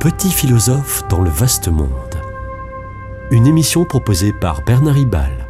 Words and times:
Petit 0.00 0.30
philosophe 0.30 1.06
dans 1.10 1.20
le 1.20 1.28
vaste 1.28 1.68
monde. 1.68 2.14
Une 3.30 3.46
émission 3.46 3.84
proposée 3.84 4.32
par 4.32 4.62
Bernard 4.62 4.94
Ribal. 4.94 5.46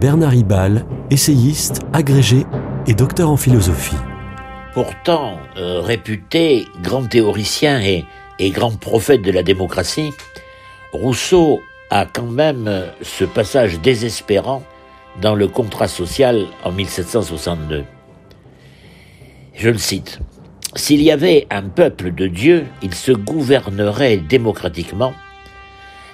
Bernard 0.00 0.32
Ribal, 0.32 0.84
essayiste, 1.08 1.82
agrégé 1.92 2.44
et 2.88 2.94
docteur 2.94 3.30
en 3.30 3.36
philosophie. 3.36 3.94
Pourtant 4.74 5.38
euh, 5.56 5.80
réputé 5.80 6.66
grand 6.82 7.08
théoricien 7.08 7.80
et, 7.80 8.04
grand 8.50 8.76
prophète 8.76 9.22
de 9.22 9.30
la 9.30 9.44
démocratie, 9.44 10.10
Rousseau 10.92 11.60
a 11.90 12.06
quand 12.06 12.26
même 12.26 12.66
euh, 12.66 12.88
ce 13.02 13.24
passage 13.24 13.78
désespérant 13.78 14.64
dans 15.22 15.36
le 15.36 15.46
contrat 15.46 15.86
social 15.86 16.46
en 16.64 16.72
1762. 16.72 17.84
Je 19.56 19.70
le 19.70 19.78
cite. 19.78 20.20
S'il 20.74 21.00
y 21.00 21.10
avait 21.10 21.46
un 21.50 21.62
peuple 21.62 22.14
de 22.14 22.26
Dieu, 22.26 22.66
il 22.82 22.94
se 22.94 23.12
gouvernerait 23.12 24.18
démocratiquement. 24.18 25.14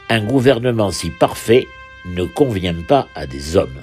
Un 0.09 0.21
gouvernement 0.21 0.93
si 0.93 1.11
parfait 1.11 1.67
ne 2.07 2.25
convient 2.25 2.81
pas 2.87 3.09
à 3.17 3.27
des 3.27 3.57
hommes. 3.57 3.83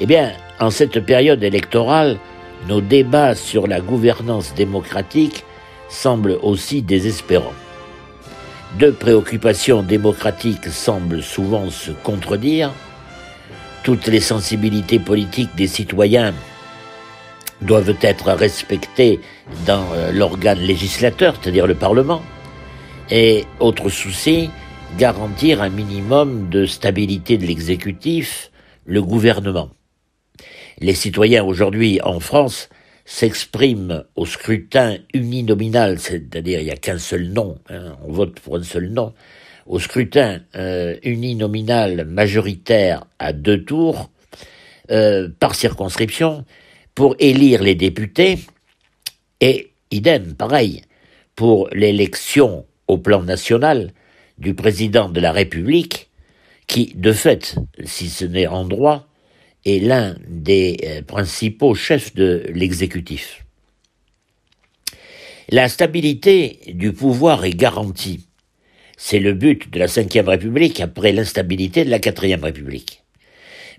Eh 0.00 0.06
bien, 0.06 0.32
en 0.58 0.70
cette 0.70 1.00
période 1.04 1.42
électorale, 1.42 2.18
nos 2.66 2.80
débats 2.80 3.34
sur 3.34 3.66
la 3.66 3.80
gouvernance 3.80 4.54
démocratique 4.54 5.44
semblent 5.90 6.38
aussi 6.42 6.80
désespérants. 6.80 7.52
Deux 8.78 8.92
préoccupations 8.92 9.82
démocratiques 9.82 10.68
semblent 10.68 11.22
souvent 11.22 11.68
se 11.68 11.90
contredire. 11.90 12.72
Toutes 13.82 14.06
les 14.06 14.20
sensibilités 14.20 14.98
politiques 14.98 15.54
des 15.56 15.66
citoyens 15.66 16.32
doivent 17.62 17.96
être 18.00 18.32
respectées 18.32 19.20
dans 19.66 19.84
euh, 19.92 20.12
l'organe 20.12 20.60
législateur, 20.60 21.36
c'est-à-dire 21.40 21.66
le 21.66 21.74
Parlement. 21.74 22.22
Et 23.10 23.44
autre 23.60 23.88
souci, 23.88 24.50
garantir 24.98 25.62
un 25.62 25.68
minimum 25.68 26.48
de 26.50 26.66
stabilité 26.66 27.38
de 27.38 27.46
l'exécutif, 27.46 28.50
le 28.84 29.02
gouvernement. 29.02 29.70
Les 30.80 30.94
citoyens 30.94 31.44
aujourd'hui 31.44 32.00
en 32.02 32.20
France 32.20 32.68
s'expriment 33.04 34.04
au 34.16 34.26
scrutin 34.26 34.98
uninominal, 35.14 35.98
c'est-à-dire 35.98 36.60
il 36.60 36.66
n'y 36.66 36.70
a 36.70 36.76
qu'un 36.76 36.98
seul 36.98 37.28
nom, 37.28 37.58
hein, 37.70 37.96
on 38.04 38.12
vote 38.12 38.38
pour 38.38 38.56
un 38.56 38.62
seul 38.62 38.90
nom, 38.90 39.14
au 39.66 39.78
scrutin 39.78 40.40
euh, 40.56 40.96
uninominal 41.02 42.04
majoritaire 42.04 43.04
à 43.18 43.32
deux 43.32 43.64
tours, 43.64 44.10
euh, 44.90 45.28
par 45.40 45.54
circonscription, 45.54 46.44
pour 46.98 47.14
élire 47.20 47.62
les 47.62 47.76
députés, 47.76 48.40
et 49.40 49.70
idem, 49.92 50.34
pareil, 50.34 50.82
pour 51.36 51.68
l'élection 51.70 52.66
au 52.88 52.98
plan 52.98 53.22
national 53.22 53.92
du 54.38 54.52
président 54.54 55.08
de 55.08 55.20
la 55.20 55.30
République, 55.30 56.10
qui, 56.66 56.92
de 56.96 57.12
fait, 57.12 57.54
si 57.84 58.08
ce 58.08 58.24
n'est 58.24 58.48
en 58.48 58.64
droit, 58.64 59.06
est 59.64 59.78
l'un 59.78 60.16
des 60.26 60.76
euh, 60.82 61.02
principaux 61.02 61.76
chefs 61.76 62.16
de 62.16 62.42
l'exécutif. 62.52 63.44
La 65.50 65.68
stabilité 65.68 66.58
du 66.66 66.92
pouvoir 66.92 67.44
est 67.44 67.54
garantie. 67.54 68.26
C'est 68.96 69.20
le 69.20 69.34
but 69.34 69.70
de 69.70 69.78
la 69.78 69.86
Ve 69.86 70.26
République 70.26 70.80
après 70.80 71.12
l'instabilité 71.12 71.84
de 71.84 71.90
la 71.90 72.00
Quatrième 72.00 72.42
République. 72.42 73.04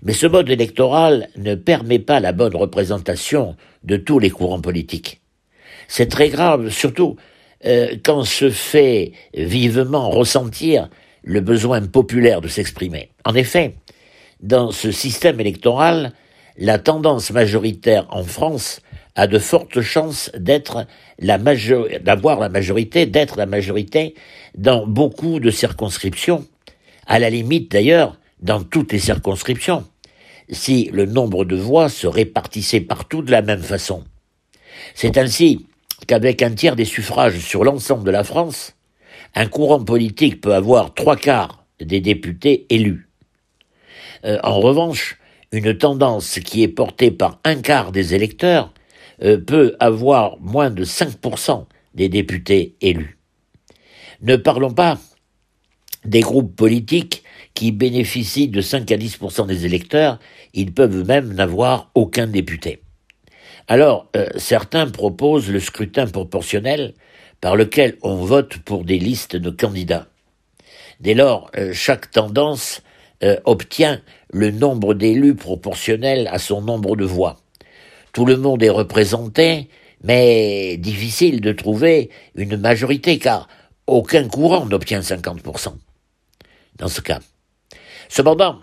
Mais 0.02 0.12
ce 0.12 0.26
mode 0.26 0.48
électoral 0.48 1.28
ne 1.36 1.54
permet 1.54 1.98
pas 1.98 2.20
la 2.20 2.32
bonne 2.32 2.56
représentation 2.56 3.56
de 3.84 3.96
tous 3.96 4.18
les 4.18 4.30
courants 4.30 4.60
politiques. 4.60 5.20
C'est 5.88 6.08
très 6.08 6.28
grave, 6.28 6.70
surtout 6.70 7.16
euh, 7.66 7.96
quand 8.02 8.24
se 8.24 8.50
fait 8.50 9.12
vivement 9.34 10.08
ressentir 10.10 10.88
le 11.22 11.40
besoin 11.40 11.82
populaire 11.82 12.40
de 12.40 12.48
s'exprimer. 12.48 13.10
En 13.24 13.34
effet, 13.34 13.74
dans 14.40 14.70
ce 14.70 14.90
système 14.90 15.40
électoral, 15.40 16.12
la 16.56 16.78
tendance 16.78 17.30
majoritaire 17.30 18.06
en 18.10 18.22
France 18.22 18.80
a 19.16 19.26
de 19.26 19.38
fortes 19.38 19.80
chances 19.80 20.30
d'avoir 20.38 20.86
la 21.18 22.48
majorité, 22.48 23.06
d'être 23.06 23.36
la 23.36 23.46
majorité 23.46 24.14
dans 24.56 24.86
beaucoup 24.86 25.40
de 25.40 25.50
circonscriptions, 25.50 26.46
à 27.06 27.18
la 27.18 27.28
limite 27.28 27.70
d'ailleurs 27.72 28.19
dans 28.40 28.62
toutes 28.62 28.92
les 28.92 28.98
circonscriptions, 28.98 29.84
si 30.48 30.90
le 30.92 31.06
nombre 31.06 31.44
de 31.44 31.56
voix 31.56 31.88
se 31.88 32.06
répartissait 32.06 32.80
partout 32.80 33.22
de 33.22 33.30
la 33.30 33.42
même 33.42 33.62
façon. 33.62 34.04
C'est 34.94 35.18
ainsi 35.18 35.66
qu'avec 36.06 36.42
un 36.42 36.52
tiers 36.52 36.76
des 36.76 36.84
suffrages 36.84 37.38
sur 37.38 37.64
l'ensemble 37.64 38.04
de 38.04 38.10
la 38.10 38.24
France, 38.24 38.74
un 39.34 39.46
courant 39.46 39.84
politique 39.84 40.40
peut 40.40 40.54
avoir 40.54 40.94
trois 40.94 41.16
quarts 41.16 41.64
des 41.80 42.00
députés 42.00 42.66
élus. 42.70 43.08
Euh, 44.24 44.38
en 44.42 44.60
revanche, 44.60 45.18
une 45.52 45.76
tendance 45.76 46.38
qui 46.40 46.62
est 46.62 46.68
portée 46.68 47.10
par 47.10 47.40
un 47.44 47.56
quart 47.56 47.92
des 47.92 48.14
électeurs 48.14 48.72
euh, 49.22 49.38
peut 49.38 49.76
avoir 49.80 50.38
moins 50.40 50.70
de 50.70 50.84
5% 50.84 51.66
des 51.94 52.08
députés 52.08 52.76
élus. 52.80 53.18
Ne 54.22 54.36
parlons 54.36 54.72
pas 54.72 54.98
des 56.04 56.20
groupes 56.20 56.54
politiques 56.54 57.22
qui 57.54 57.72
bénéficient 57.72 58.48
de 58.48 58.60
5 58.60 58.90
à 58.92 58.96
10% 58.96 59.46
des 59.46 59.66
électeurs, 59.66 60.18
ils 60.54 60.72
peuvent 60.72 61.06
même 61.06 61.32
n'avoir 61.34 61.90
aucun 61.94 62.26
député. 62.26 62.82
Alors, 63.68 64.08
euh, 64.16 64.28
certains 64.36 64.86
proposent 64.86 65.50
le 65.50 65.60
scrutin 65.60 66.06
proportionnel 66.06 66.94
par 67.40 67.56
lequel 67.56 67.96
on 68.02 68.16
vote 68.16 68.58
pour 68.58 68.84
des 68.84 68.98
listes 68.98 69.36
de 69.36 69.50
candidats. 69.50 70.06
Dès 71.00 71.14
lors, 71.14 71.50
chaque 71.72 72.10
tendance 72.10 72.82
euh, 73.22 73.36
obtient 73.44 74.00
le 74.32 74.50
nombre 74.50 74.94
d'élus 74.94 75.34
proportionnel 75.34 76.26
à 76.32 76.38
son 76.38 76.62
nombre 76.62 76.96
de 76.96 77.04
voix. 77.04 77.36
Tout 78.14 78.24
le 78.24 78.38
monde 78.38 78.62
est 78.62 78.70
représenté, 78.70 79.68
mais 80.02 80.78
difficile 80.78 81.42
de 81.42 81.52
trouver 81.52 82.08
une 82.34 82.56
majorité 82.56 83.18
car 83.18 83.46
aucun 83.86 84.26
courant 84.26 84.64
n'obtient 84.64 85.00
50% 85.00 85.74
dans 86.76 86.88
ce 86.88 87.02
cas. 87.02 87.20
Cependant, 88.08 88.58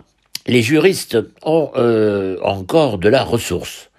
les 0.46 0.62
juristes 0.62 1.18
ont 1.42 1.70
euh, 1.76 2.38
encore 2.42 2.98
de 2.98 3.08
la 3.08 3.22
ressource. 3.22 3.90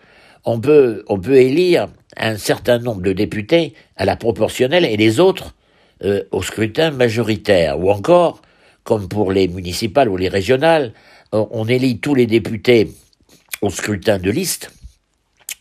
On 0.45 0.59
peut, 0.59 1.03
élire 1.31 1.87
un 2.17 2.37
certain 2.37 2.79
nombre 2.79 3.01
de 3.01 3.13
députés 3.13 3.73
à 3.97 4.05
la 4.05 4.15
proportionnelle 4.15 4.85
et 4.85 4.97
les 4.97 5.19
autres 5.19 5.53
euh, 6.03 6.23
au 6.31 6.41
scrutin 6.41 6.91
majoritaire, 6.91 7.79
ou 7.79 7.91
encore 7.91 8.41
comme 8.83 9.07
pour 9.07 9.31
les 9.31 9.47
municipales 9.47 10.09
ou 10.09 10.17
les 10.17 10.29
régionales, 10.29 10.93
on 11.31 11.67
élit 11.67 11.99
tous 11.99 12.15
les 12.15 12.25
députés 12.25 12.91
au 13.61 13.69
scrutin 13.69 14.17
de 14.17 14.31
liste, 14.31 14.71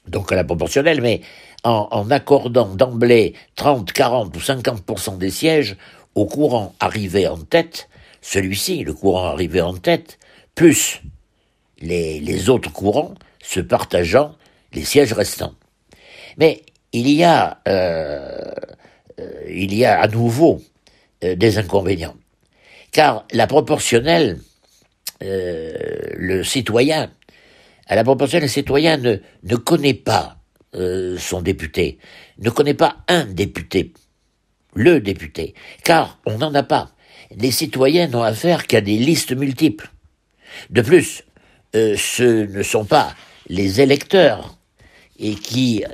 donc 0.07 0.33
à 0.33 0.37
la 0.37 0.45
proportionnelle, 0.45 1.01
mais 1.03 1.21
en, 1.65 2.11
accordant 2.11 2.75
d'emblée 2.75 3.35
30, 3.57 3.93
40 3.93 4.35
ou 4.37 4.41
50% 4.41 5.19
des 5.19 5.31
sièges 5.31 5.77
au 6.15 6.27
courant 6.27 6.75
arrivé 6.81 7.27
en 7.27 7.37
tête, 7.37 7.89
celui-ci, 8.29 8.85
le 8.85 8.93
courant 8.93 9.25
arrivé 9.25 9.63
en 9.63 9.75
tête, 9.75 10.19
plus 10.55 11.01
les, 11.81 12.51
autres 12.51 12.71
courants 12.71 13.15
se 13.43 13.61
partageant 13.61 14.37
les 14.75 14.85
sièges 14.85 15.15
restants. 15.15 15.55
Mais 16.37 16.61
il 16.93 17.09
y 17.09 17.25
a, 17.25 17.63
euh, 17.67 18.53
euh, 19.19 19.43
il 19.49 19.75
y 19.75 19.87
a 19.87 19.99
à 19.99 20.09
nouveau 20.09 20.61
euh, 21.25 21.37
des 21.37 21.57
inconvénients. 21.57 22.17
Car 22.93 23.27
la 23.33 23.47
proportionnelle, 23.47 24.39
le 25.21 26.43
citoyen, 26.43 27.11
à 27.87 27.97
la 27.97 28.05
proportionnelle, 28.05 28.45
le 28.45 28.53
citoyen 28.53 28.99
ne, 28.99 29.57
connaît 29.57 29.95
pas 29.95 30.37
son 30.75 31.41
député, 31.41 31.99
ne 32.39 32.51
connaît 32.51 32.75
pas 32.75 32.99
un 33.09 33.25
député, 33.25 33.95
le 34.75 35.01
député, 35.01 35.55
car 35.83 36.19
on 36.27 36.39
n'en 36.39 36.55
a 36.55 36.63
pas. 36.63 36.93
Les 37.37 37.51
citoyens 37.51 38.09
n'ont 38.09 38.23
affaire 38.23 38.67
qu'à 38.67 38.81
des 38.81 38.97
listes 38.97 39.37
multiples. 39.37 39.91
De 40.71 40.83
plus, 40.83 41.25
euh, 41.77 41.95
ce 41.97 42.47
ne 42.47 42.63
sont 42.63 42.85
pas 42.85 43.15
les 43.49 43.81
électeurs 43.81 44.57
qui 45.43 45.85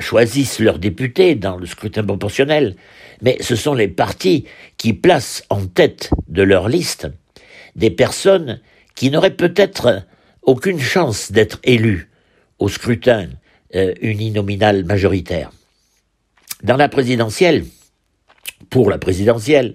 choisissent 0.00 0.58
leurs 0.58 0.78
députés 0.78 1.36
dans 1.36 1.56
le 1.56 1.66
scrutin 1.66 2.02
proportionnel, 2.02 2.74
mais 3.22 3.36
ce 3.40 3.54
sont 3.54 3.74
les 3.74 3.88
partis 3.88 4.46
qui 4.78 4.92
placent 4.92 5.44
en 5.48 5.64
tête 5.66 6.10
de 6.28 6.42
leur 6.42 6.68
liste 6.68 7.08
des 7.76 7.90
personnes 7.90 8.60
qui 8.94 9.10
n'auraient 9.10 9.36
peut-être 9.36 10.02
aucune 10.42 10.80
chance 10.80 11.30
d'être 11.30 11.60
élues 11.62 12.10
au 12.58 12.68
scrutin 12.68 13.28
euh, 13.74 13.94
uninominal 14.00 14.84
majoritaire. 14.84 15.52
Dans 16.62 16.76
la 16.76 16.88
présidentielle, 16.88 17.66
pour 18.70 18.90
la 18.90 18.98
présidentielle, 18.98 19.74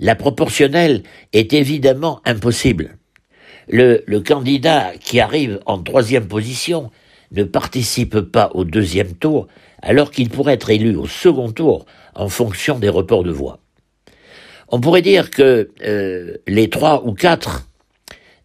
la 0.00 0.14
proportionnelle 0.14 1.02
est 1.32 1.52
évidemment 1.52 2.20
impossible. 2.24 2.96
le, 3.68 4.18
candidat 4.20 4.92
qui 5.00 5.20
arrive 5.20 5.60
en 5.66 5.78
troisième 5.78 6.26
position 6.26 6.90
ne 7.32 7.44
participe 7.44 8.20
pas 8.20 8.50
au 8.54 8.64
deuxième 8.64 9.14
tour, 9.14 9.48
alors 9.80 10.10
qu'il 10.10 10.28
pourrait 10.30 10.54
être 10.54 10.70
élu 10.70 10.96
au 10.96 11.06
second 11.06 11.50
tour 11.50 11.86
en 12.14 12.28
fonction 12.28 12.78
des 12.78 12.88
reports 12.88 13.24
de 13.24 13.30
voix. 13.30 13.58
On 14.68 14.80
pourrait 14.80 15.02
dire 15.02 15.30
que 15.30 15.70
euh, 15.84 16.36
les 16.46 16.70
trois 16.70 17.06
ou 17.06 17.12
quatre 17.12 17.68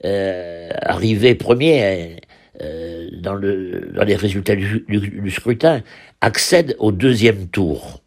euh, 0.03 0.69
arrivés 0.81 1.35
premiers 1.35 2.17
euh, 2.61 3.07
dans, 3.13 3.35
le, 3.35 3.91
dans 3.93 4.03
les 4.03 4.15
résultats 4.15 4.55
du 4.55 5.31
scrutin 5.31 5.81
accèdent 6.21 6.75
au 6.79 6.91
deuxième 6.91 7.47
tour. 7.47 8.01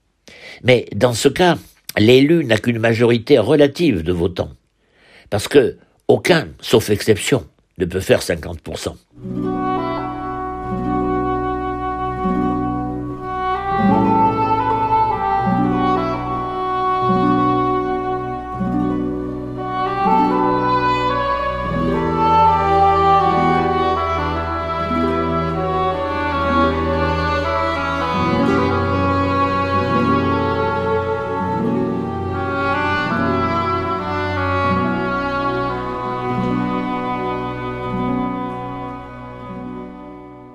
Mais 0.63 0.87
dans 0.95 1.15
ce 1.15 1.29
cas, 1.29 1.57
l'élu 1.99 2.45
n'a 2.45 2.59
qu'une 2.59 2.79
majorité 2.79 3.39
relative 3.39 4.03
de 4.03 4.13
votants, 4.13 4.51
parce 5.31 5.49
que 5.49 5.77
aucun, 6.09 6.49
sauf 6.61 6.91
exception, 6.91 7.47
ne 7.79 7.85
peut 7.85 8.01
faire 8.01 8.21
50%. 8.21 8.97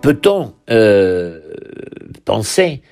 Peut-on 0.06 0.54
euh, 0.70 1.40
penser 2.26 2.84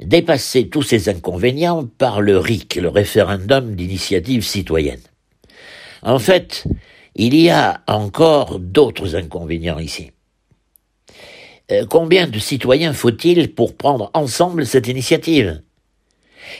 dépasser 0.00 0.68
tous 0.68 0.82
ces 0.82 1.08
inconvénients 1.08 1.86
par 1.86 2.20
le 2.20 2.36
RIC, 2.36 2.74
le 2.74 2.90
référendum 2.90 3.74
d'initiative 3.74 4.44
citoyenne? 4.44 5.00
En 6.02 6.18
fait, 6.18 6.64
il 7.14 7.34
y 7.34 7.48
a 7.48 7.80
encore 7.86 8.58
d'autres 8.58 9.16
inconvénients 9.16 9.78
ici. 9.78 10.10
Euh, 11.72 11.86
combien 11.88 12.26
de 12.26 12.38
citoyens 12.38 12.92
faut-il 12.92 13.54
pour 13.54 13.74
prendre 13.74 14.10
ensemble 14.12 14.66
cette 14.66 14.88
initiative? 14.88 15.62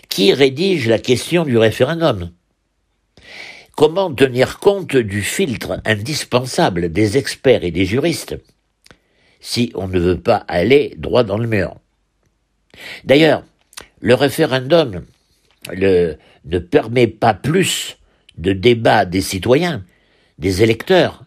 Qui 0.08 0.32
rédige 0.32 0.88
la 0.88 0.98
question 0.98 1.44
du 1.44 1.58
référendum? 1.58 2.30
Comment 3.76 4.14
tenir 4.14 4.58
compte 4.58 4.96
du 4.96 5.20
filtre 5.20 5.82
indispensable 5.84 6.90
des 6.90 7.18
experts 7.18 7.62
et 7.62 7.70
des 7.70 7.84
juristes? 7.84 8.38
Si 9.40 9.70
on 9.74 9.88
ne 9.88 9.98
veut 9.98 10.20
pas 10.20 10.44
aller 10.48 10.94
droit 10.96 11.24
dans 11.24 11.38
le 11.38 11.46
mur. 11.46 11.76
D'ailleurs, 13.04 13.44
le 14.00 14.14
référendum 14.14 15.04
ne 15.72 16.58
permet 16.58 17.06
pas 17.06 17.34
plus 17.34 17.98
de 18.36 18.52
débat 18.52 19.04
des 19.04 19.20
citoyens, 19.20 19.84
des 20.38 20.62
électeurs, 20.62 21.24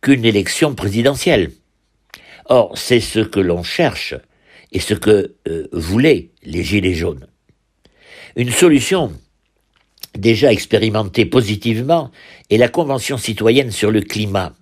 qu'une 0.00 0.24
élection 0.24 0.74
présidentielle. 0.74 1.52
Or, 2.46 2.76
c'est 2.76 3.00
ce 3.00 3.20
que 3.20 3.40
l'on 3.40 3.62
cherche 3.62 4.14
et 4.72 4.80
ce 4.80 4.94
que 4.94 5.36
euh, 5.48 5.68
voulaient 5.72 6.30
les 6.42 6.64
Gilets 6.64 6.94
jaunes. 6.94 7.26
Une 8.36 8.50
solution 8.50 9.12
déjà 10.16 10.52
expérimentée 10.52 11.26
positivement 11.26 12.10
est 12.50 12.56
la 12.56 12.68
Convention 12.68 13.18
citoyenne 13.18 13.70
sur 13.70 13.90
le 13.90 14.00
climat, 14.00 14.54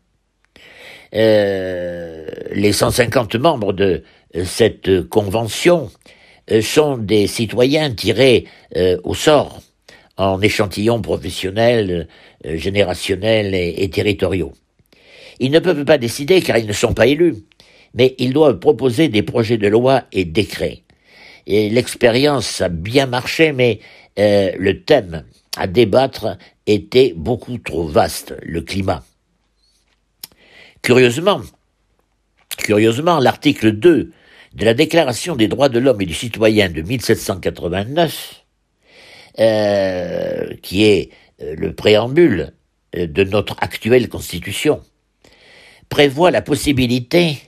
euh, 1.14 2.26
les 2.52 2.72
150 2.72 3.36
membres 3.36 3.72
de 3.72 4.02
euh, 4.36 4.44
cette 4.44 5.08
convention 5.08 5.90
euh, 6.50 6.60
sont 6.60 6.98
des 6.98 7.26
citoyens 7.26 7.90
tirés 7.92 8.44
au 9.02 9.14
sort 9.14 9.60
en 10.18 10.42
échantillons 10.42 11.00
professionnels, 11.00 12.08
générationnels 12.44 13.54
et, 13.54 13.88
territoriaux. 13.88 14.52
Ils 15.40 15.50
ne 15.50 15.58
peuvent 15.58 15.84
pas 15.84 15.96
décider 15.96 16.42
car 16.42 16.58
ils 16.58 16.66
ne 16.66 16.72
sont 16.72 16.92
pas 16.92 17.06
élus, 17.06 17.36
mais 17.94 18.14
ils 18.18 18.32
doivent 18.32 18.58
proposer 18.58 19.08
des 19.08 19.22
projets 19.22 19.56
de 19.56 19.68
loi 19.68 20.02
et 20.12 20.24
décrets. 20.24 20.82
Et 21.46 21.70
l'expérience 21.70 22.60
a 22.60 22.68
bien 22.68 23.06
marché, 23.06 23.52
mais 23.52 23.78
le 24.16 24.72
thème 24.72 25.24
à 25.56 25.66
débattre 25.66 26.36
était 26.66 27.14
beaucoup 27.16 27.58
trop 27.58 27.86
vaste, 27.86 28.34
le 28.42 28.60
climat. 28.60 29.04
Curieusement, 30.82 31.42
curieusement, 32.56 33.18
l'article 33.20 33.72
2 33.72 34.12
de 34.54 34.64
la 34.64 34.74
Déclaration 34.74 35.36
des 35.36 35.48
droits 35.48 35.68
de 35.68 35.78
l'homme 35.78 36.00
et 36.00 36.06
du 36.06 36.14
citoyen 36.14 36.68
de 36.68 36.82
1789, 36.82 38.44
euh, 39.38 40.54
qui 40.62 40.84
est 40.84 41.10
euh, 41.42 41.54
le 41.56 41.74
préambule 41.74 42.52
euh, 42.96 43.06
de 43.06 43.24
notre 43.24 43.56
actuelle 43.60 44.08
Constitution, 44.08 44.80
prévoit 45.88 46.30
la 46.30 46.42
possibilité 46.42 47.38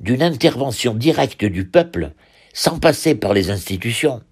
d'une 0.00 0.22
intervention 0.22 0.94
directe 0.94 1.44
du 1.44 1.66
peuple 1.66 2.12
sans 2.52 2.78
passer 2.78 3.14
par 3.14 3.32
les 3.32 3.50
institutions, 3.50 4.22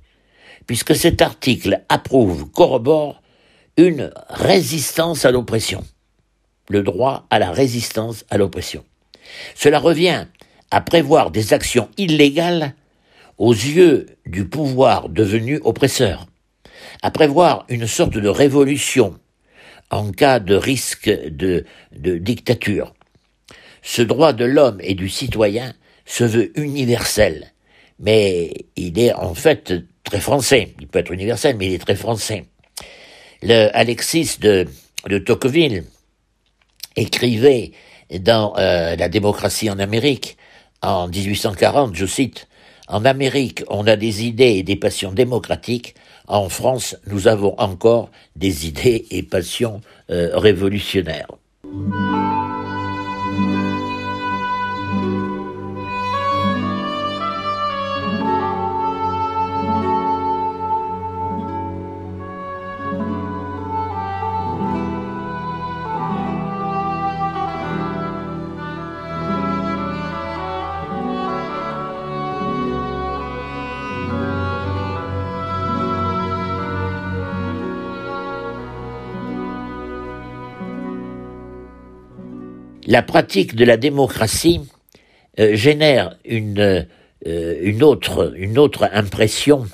puisque 0.67 0.95
cet 0.95 1.23
article 1.23 1.85
approuve, 1.89 2.51
corrobore 2.51 3.23
une 3.77 4.13
résistance 4.29 5.25
à 5.25 5.31
l'oppression 5.31 5.85
le 6.71 6.83
droit 6.83 7.27
à 7.31 7.39
la 7.39 7.51
résistance 7.51 8.25
à 8.31 8.39
l'oppression. 8.39 8.85
Cela 9.55 9.79
revient 9.79 10.27
à 10.71 10.81
prévoir 10.81 11.31
des 11.31 11.53
actions 11.53 11.89
illégales 11.99 12.75
aux 13.39 13.53
yeux 13.53 14.07
du 14.25 14.47
pouvoir 14.47 15.09
devenu 15.09 15.61
oppresseur, 15.65 16.27
à 17.03 17.11
prévoir 17.11 17.67
une 17.69 17.87
sorte 17.87 18.17
de 18.17 18.29
révolution 18.29 19.19
en 19.91 20.13
cas 20.13 20.39
de 20.39 20.55
risque 20.55 21.11
de, 21.11 21.65
dictature. 21.93 22.95
Ce 23.83 24.03
droit 24.03 24.33
de 24.33 24.45
l'homme 24.45 24.79
et 24.83 24.95
du 24.95 25.09
citoyen 25.09 25.75
se 26.07 26.23
veut 26.23 26.57
universel, 26.59 27.53
mais 27.99 28.53
il 28.77 28.99
est 28.99 29.13
en 29.13 29.35
fait 29.35 29.75
très 30.05 30.21
français. 30.21 30.75
Il 30.81 30.87
peut 30.87 31.01
être 31.01 31.13
universel, 31.13 31.57
mais 31.59 31.67
il 31.67 31.75
est 31.75 31.79
très 31.79 31.97
français. 31.97 32.45
Le 33.43 33.75
Alexis 33.75 34.39
de 34.39 34.69
Tocqueville, 35.19 35.85
écrivait 36.97 37.73
dans 38.19 38.55
euh, 38.59 38.97
La 38.97 39.09
démocratie 39.09 39.71
en 39.71 39.79
Amérique 39.79 40.37
en 40.83 41.09
1840, 41.09 41.95
je 41.95 42.07
cite, 42.07 42.49
En 42.89 43.05
Amérique, 43.05 43.63
on 43.69 43.87
a 43.87 43.97
des 43.97 44.25
idées 44.25 44.57
et 44.57 44.63
des 44.63 44.77
passions 44.77 45.13
démocratiques. 45.13 45.95
En 46.27 46.49
France, 46.49 46.97
nous 47.07 47.29
avons 47.29 47.55
encore 47.59 48.11
des 48.37 48.67
idées 48.67 49.07
et 49.11 49.23
passions 49.23 49.81
euh, 50.11 50.31
révolutionnaires. 50.37 51.29
La 82.91 83.03
pratique 83.03 83.55
de 83.55 83.65
la 83.65 83.77
démocratie 83.77 84.61
euh, 85.39 85.55
génère 85.55 86.17
une, 86.25 86.87
euh, 87.27 87.61
une 87.63 87.85
autre 88.59 88.91
impression 88.93 89.65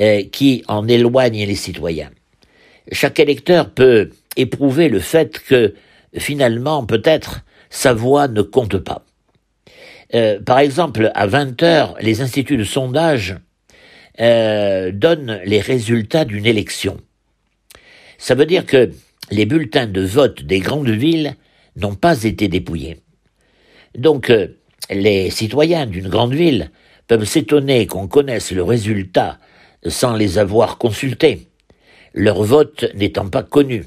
euh, 0.00 0.22
qui 0.32 0.64
en 0.66 0.88
éloigne 0.88 1.44
les 1.44 1.54
citoyens. 1.54 2.10
Chaque 2.90 3.20
électeur 3.20 3.68
peut 3.68 4.08
éprouver 4.36 4.88
le 4.88 4.98
fait 4.98 5.38
que 5.40 5.74
finalement 6.16 6.86
peut-être 6.86 7.42
sa 7.68 7.92
voix 7.92 8.28
ne 8.28 8.40
compte 8.40 8.78
pas. 8.78 9.04
par 10.46 10.58
exemple, 10.58 11.10
à 11.14 11.26
20 11.26 11.62
heures, 11.62 11.96
les 12.00 12.22
instituts 12.22 12.56
de 12.56 12.64
sondage 12.64 13.36
donnent 14.18 15.38
les 15.44 15.60
résultats 15.60 16.24
d'une 16.24 16.46
élection. 16.46 16.96
Ça 18.16 18.34
veut 18.34 18.46
dire 18.46 18.64
que 18.64 18.90
les 19.30 19.44
bulletins 19.44 19.86
de 19.86 20.00
vote 20.00 20.44
des 20.44 20.60
grandes 20.60 20.88
villes 20.88 21.36
n'ont 21.78 21.94
pas 21.94 22.24
été 22.24 22.48
dépouillés. 22.48 22.98
Donc, 23.96 24.30
euh, 24.30 24.58
les 24.90 25.30
citoyens 25.30 25.86
d'une 25.86 26.08
grande 26.08 26.34
ville 26.34 26.70
peuvent 27.06 27.24
s'étonner 27.24 27.86
qu'on 27.86 28.06
connaisse 28.06 28.52
le 28.52 28.62
résultat 28.62 29.38
sans 29.86 30.14
les 30.14 30.38
avoir 30.38 30.78
consultés, 30.78 31.48
leur 32.12 32.42
vote 32.42 32.84
n'étant 32.94 33.28
pas 33.28 33.42
connu. 33.42 33.86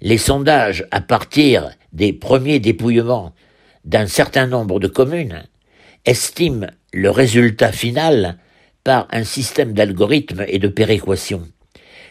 Les 0.00 0.18
sondages 0.18 0.86
à 0.90 1.00
partir 1.00 1.70
des 1.92 2.12
premiers 2.12 2.60
dépouillements 2.60 3.34
d'un 3.84 4.06
certain 4.06 4.46
nombre 4.46 4.80
de 4.80 4.86
communes, 4.86 5.44
estime 6.04 6.70
le 6.92 7.10
résultat 7.10 7.72
final 7.72 8.38
par 8.84 9.08
un 9.10 9.24
système 9.24 9.72
d'algorithmes 9.72 10.44
et 10.46 10.58
de 10.58 10.68
péréquation. 10.68 11.48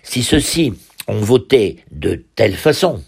Si 0.03 0.23
ceux-ci 0.23 0.73
ont 1.07 1.19
voté 1.19 1.77
de 1.91 2.25
telle 2.35 2.55
façon, 2.55 3.03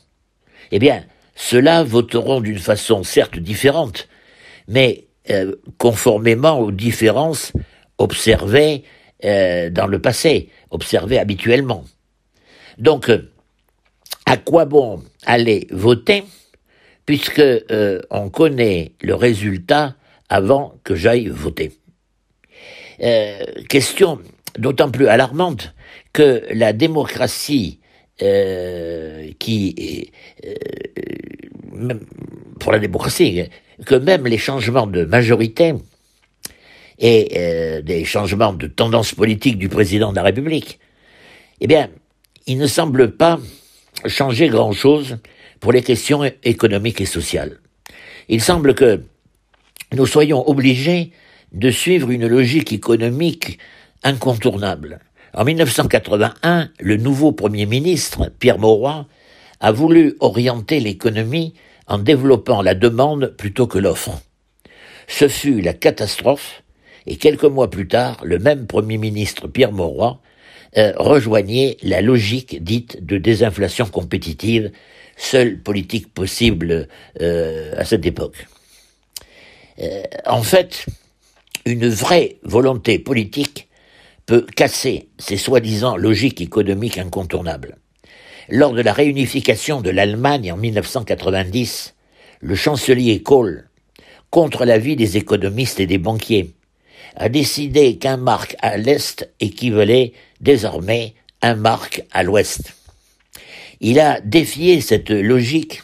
eh 0.71 0.79
bien, 0.79 1.03
ceux-là 1.39 1.83
voteront 1.83 2.41
d'une 2.41 2.59
façon 2.59 3.03
certes 3.03 3.39
différente, 3.39 4.09
mais 4.67 5.05
euh, 5.31 5.55
conformément 5.77 6.59
aux 6.59 6.71
différences 6.71 7.53
observées 7.97 8.83
euh, 9.23 9.69
dans 9.69 9.87
le 9.87 9.99
passé, 9.99 10.49
observées 10.69 11.17
habituellement. 11.17 11.85
Donc, 12.77 13.09
euh, 13.09 13.31
à 14.25 14.35
quoi 14.35 14.65
bon 14.65 15.01
aller 15.25 15.65
voter 15.71 16.25
puisque 17.05 17.41
on 18.11 18.29
connaît 18.29 18.91
le 19.01 19.15
résultat 19.15 19.95
avant 20.27 20.75
que 20.83 20.93
j'aille 20.93 21.27
voter? 21.27 21.71
Question 23.69 24.19
d'autant 24.59 24.91
plus 24.91 25.07
alarmante 25.07 25.73
que 26.13 26.43
la 26.51 26.71
démocratie 26.73 27.79
qui 28.19 30.11
pour 32.59 32.71
la 32.71 32.79
démocratie, 32.79 33.43
que 33.85 33.95
même 33.95 34.27
les 34.27 34.37
changements 34.37 34.87
de 34.87 35.05
majorité 35.05 35.73
et 36.99 37.31
euh, 37.37 37.81
des 37.81 38.03
changements 38.03 38.53
de 38.53 38.67
tendance 38.67 39.13
politique 39.13 39.57
du 39.57 39.69
président 39.69 40.11
de 40.11 40.17
la 40.17 40.23
République, 40.23 40.79
eh 41.61 41.67
bien, 41.67 41.89
il 42.45 42.57
ne 42.57 42.67
semble 42.67 43.11
pas 43.11 43.39
changer 44.05 44.49
grand-chose 44.49 45.17
pour 45.59 45.71
les 45.71 45.81
questions 45.81 46.29
économiques 46.43 47.01
et 47.01 47.05
sociales. 47.05 47.59
Il 48.27 48.41
semble 48.41 48.73
que 48.73 49.01
nous 49.93 50.05
soyons 50.05 50.47
obligés 50.47 51.11
de 51.51 51.71
suivre 51.71 52.11
une 52.11 52.27
logique 52.27 52.71
économique 52.73 53.59
incontournable. 54.03 54.99
En 55.33 55.45
1981, 55.45 56.69
le 56.79 56.97
nouveau 56.97 57.31
Premier 57.31 57.65
ministre, 57.65 58.31
Pierre 58.39 58.59
Mauroy, 58.59 59.05
a 59.59 59.71
voulu 59.71 60.15
orienter 60.19 60.79
l'économie 60.79 61.53
en 61.87 61.97
développant 61.97 62.61
la 62.61 62.75
demande 62.75 63.33
plutôt 63.37 63.67
que 63.67 63.79
l'offre. 63.79 64.21
Ce 65.07 65.27
fut 65.27 65.61
la 65.61 65.73
catastrophe, 65.73 66.63
et 67.07 67.17
quelques 67.17 67.43
mois 67.43 67.69
plus 67.69 67.87
tard, 67.87 68.21
le 68.23 68.37
même 68.37 68.67
Premier 68.67 68.97
ministre 68.97 69.47
Pierre 69.47 69.71
Mauroy 69.71 70.19
euh, 70.77 70.93
rejoignait 70.97 71.77
la 71.81 72.01
logique 72.01 72.63
dite 72.63 73.03
de 73.03 73.17
désinflation 73.17 73.87
compétitive, 73.87 74.71
seule 75.17 75.59
politique 75.59 76.13
possible 76.13 76.87
euh, 77.21 77.73
à 77.75 77.85
cette 77.85 78.05
époque. 78.05 78.45
Euh, 79.79 80.03
en 80.25 80.43
fait, 80.43 80.85
une 81.65 81.89
vraie 81.89 82.37
volonté 82.43 82.99
politique 82.99 83.67
peut 84.25 84.45
casser 84.55 85.09
ces 85.17 85.37
soi-disant 85.37 85.97
logiques 85.97 86.41
économiques 86.41 86.99
incontournables. 86.99 87.77
Lors 88.51 88.73
de 88.73 88.81
la 88.81 88.93
réunification 88.93 89.81
de 89.81 89.91
l'Allemagne 89.91 90.51
en 90.51 90.57
1990, 90.57 91.93
le 92.39 92.55
chancelier 92.55 93.21
Kohl, 93.21 93.69
contre 94.31 94.65
l'avis 94.65 94.95
des 94.95 95.17
économistes 95.17 95.79
et 95.79 95.85
des 95.85 95.99
banquiers, 95.99 96.55
a 97.15 97.29
décidé 97.29 97.97
qu'un 97.97 98.17
marque 98.17 98.55
à 98.59 98.77
l'Est 98.77 99.29
équivalait 99.39 100.13
désormais 100.41 101.13
un 101.43 101.53
marque 101.53 102.03
à 102.11 102.23
l'Ouest. 102.23 102.73
Il 103.81 103.99
a 103.99 104.19
défié 104.21 104.81
cette 104.81 105.11
logique 105.11 105.83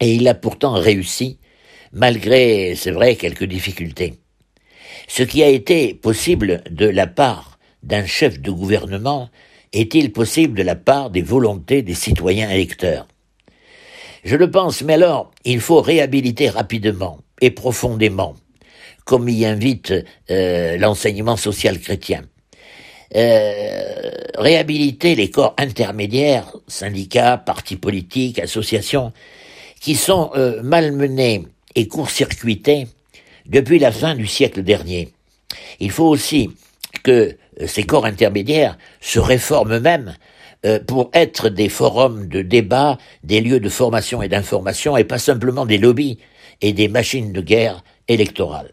et 0.00 0.14
il 0.14 0.28
a 0.28 0.34
pourtant 0.34 0.74
réussi, 0.74 1.38
malgré, 1.92 2.74
c'est 2.76 2.90
vrai, 2.90 3.16
quelques 3.16 3.44
difficultés. 3.44 4.14
Ce 5.08 5.22
qui 5.22 5.42
a 5.42 5.48
été 5.48 5.94
possible 5.94 6.62
de 6.70 6.86
la 6.86 7.06
part 7.06 7.58
d'un 7.82 8.04
chef 8.04 8.38
de 8.38 8.50
gouvernement 8.50 9.30
est-il 9.74 10.12
possible 10.12 10.56
de 10.56 10.62
la 10.62 10.76
part 10.76 11.10
des 11.10 11.22
volontés 11.22 11.82
des 11.82 11.94
citoyens 11.94 12.48
électeurs? 12.48 13.06
Je 14.24 14.36
le 14.36 14.50
pense, 14.50 14.82
mais 14.82 14.94
alors 14.94 15.30
il 15.44 15.60
faut 15.60 15.82
réhabiliter 15.82 16.48
rapidement 16.48 17.18
et 17.40 17.50
profondément, 17.50 18.34
comme 19.04 19.28
y 19.28 19.44
invite 19.44 19.92
euh, 20.30 20.78
l'enseignement 20.78 21.36
social 21.36 21.78
chrétien. 21.78 22.22
Euh, 23.16 24.10
réhabiliter 24.36 25.14
les 25.14 25.30
corps 25.30 25.54
intermédiaires, 25.58 26.56
syndicats, 26.66 27.36
partis 27.36 27.76
politiques, 27.76 28.38
associations, 28.38 29.12
qui 29.80 29.94
sont 29.94 30.30
euh, 30.36 30.62
malmenés 30.62 31.44
et 31.74 31.86
court-circuités 31.86 32.86
depuis 33.46 33.78
la 33.78 33.92
fin 33.92 34.14
du 34.14 34.26
siècle 34.26 34.62
dernier. 34.62 35.10
Il 35.80 35.90
faut 35.90 36.08
aussi 36.08 36.50
que 37.04 37.36
euh, 37.60 37.68
ces 37.68 37.84
corps 37.84 38.06
intermédiaires 38.06 38.76
se 39.00 39.20
réforment 39.20 39.74
eux-mêmes 39.74 40.16
euh, 40.66 40.80
pour 40.80 41.10
être 41.12 41.48
des 41.48 41.68
forums 41.68 42.26
de 42.26 42.42
débat, 42.42 42.98
des 43.22 43.40
lieux 43.40 43.60
de 43.60 43.68
formation 43.68 44.20
et 44.22 44.28
d'information, 44.28 44.96
et 44.96 45.04
pas 45.04 45.18
simplement 45.18 45.66
des 45.66 45.78
lobbies 45.78 46.18
et 46.60 46.72
des 46.72 46.88
machines 46.88 47.32
de 47.32 47.40
guerre 47.40 47.84
électorales. 48.08 48.72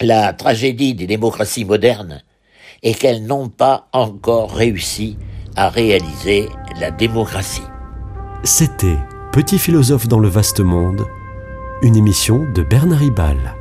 la 0.00 0.32
tragédie 0.32 0.94
des 0.94 1.06
démocraties 1.06 1.64
modernes 1.64 2.22
est 2.82 2.94
qu'elles 2.94 3.26
n'ont 3.26 3.48
pas 3.48 3.88
encore 3.92 4.52
réussi 4.52 5.18
à 5.56 5.68
réaliser 5.68 6.48
la 6.80 6.90
démocratie. 6.90 7.62
C'était 8.42 8.96
Petit 9.32 9.58
philosophe 9.58 10.08
dans 10.08 10.18
le 10.18 10.26
vaste 10.26 10.58
monde, 10.58 11.06
une 11.82 11.94
émission 11.94 12.50
de 12.52 12.64
Bernard 12.64 12.98
Ribal. 12.98 13.59